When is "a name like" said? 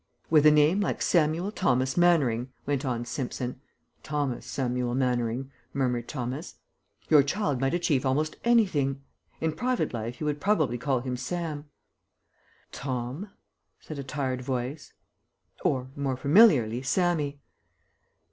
0.47-0.99